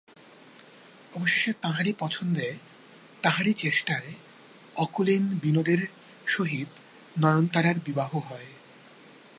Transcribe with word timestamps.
অবশেষে 1.15 1.51
তাঁহারই 1.61 1.93
পছন্দে 1.99 2.47
এবং 2.47 2.59
তাঁহারই 3.21 3.53
চেষ্টায় 3.53 4.09
অকুলীন 4.75 5.23
বিনোদের 5.41 5.81
সহিত 6.27 6.69
নয়নতারার 7.19 7.77
বিবাহ 7.85 8.11
হয়। 8.29 8.49